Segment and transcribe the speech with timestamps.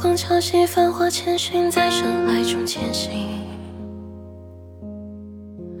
[0.00, 3.10] 光潮汐，繁华千寻，在深海中前行。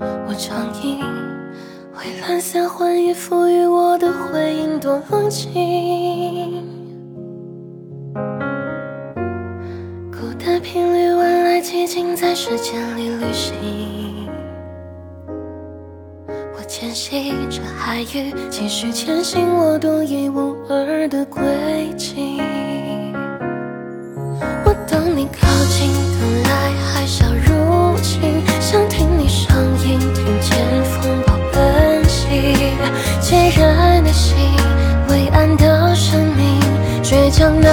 [0.00, 1.00] 我唱吟，
[1.92, 5.52] 蔚蓝色幻影赋予我的回音多冷清。
[10.10, 13.54] 孤单频率，万籁寂静，在时间里旅行。
[16.28, 21.42] 我牵系着海域，继续前行，我独一无二的轨
[21.98, 22.40] 迹。
[25.06, 25.88] 等你靠近，
[26.18, 26.50] 等来
[26.92, 32.26] 海啸入侵，想听你声音，听见风暴奔袭。
[33.22, 34.34] 孑然的心，
[35.08, 36.60] 伟岸的生命，
[37.04, 37.68] 倔强呐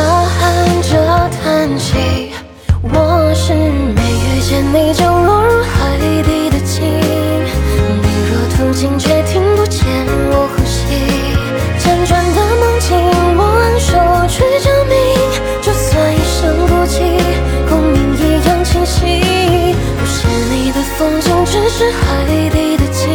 [21.03, 23.09] 风景，只是海底的鲸，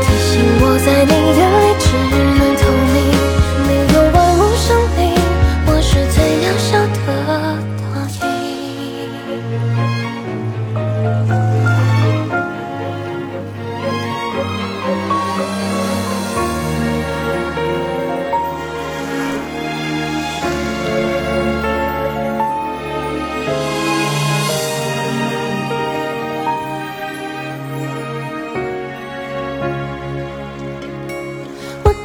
[0.00, 1.59] 提醒我在你眼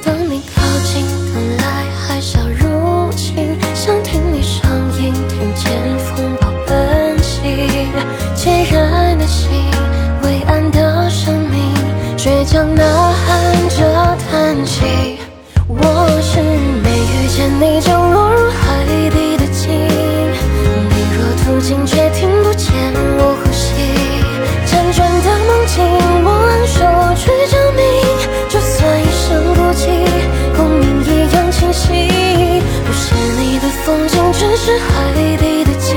[0.05, 1.03] 等你靠近，
[1.33, 2.37] 等来海啸
[35.13, 35.95] 海底的鲸，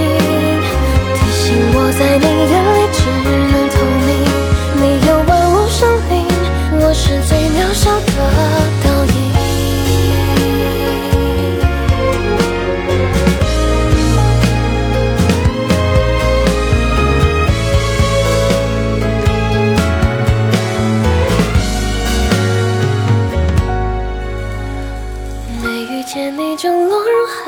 [1.15, 2.99] 提醒我在你眼里只
[3.51, 3.77] 能透
[4.07, 4.09] 明。
[4.81, 5.81] 你有万物生
[6.11, 6.15] 灵，
[6.81, 8.07] 我是最渺小的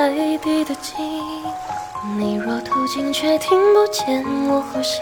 [0.01, 0.97] 海底的鲸，
[2.17, 4.99] 你若途经却听不见我呼吸，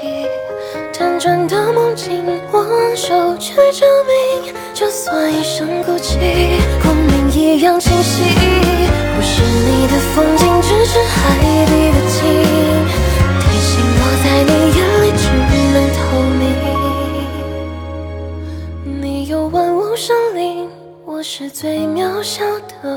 [0.92, 2.20] 辗转的梦境
[2.50, 6.18] 我昂首去证明，就算一生孤寂，
[6.82, 8.24] 共鸣一样清晰。
[9.14, 12.18] 不是你的风景，只是海底的鲸，
[13.38, 15.30] 提醒我在你眼里只
[15.74, 15.98] 能透
[16.40, 16.42] 明。
[19.00, 20.68] 你有万物生灵，
[21.04, 22.44] 我是最渺小
[22.82, 22.90] 的